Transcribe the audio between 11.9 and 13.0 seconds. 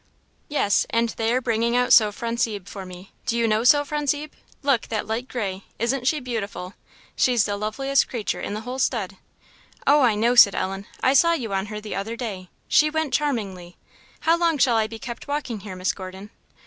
other day; she